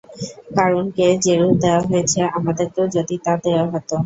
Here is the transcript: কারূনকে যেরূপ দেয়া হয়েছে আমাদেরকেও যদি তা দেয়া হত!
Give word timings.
কারূনকে 0.55 1.05
যেরূপ 1.23 1.53
দেয়া 1.61 1.81
হয়েছে 1.87 2.19
আমাদেরকেও 2.37 2.85
যদি 2.95 3.15
তা 3.25 3.33
দেয়া 3.43 3.63
হত! 3.71 3.89